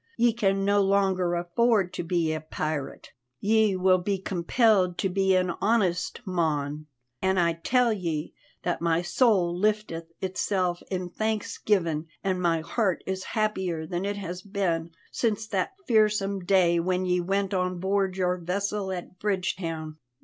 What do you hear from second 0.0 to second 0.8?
Ye can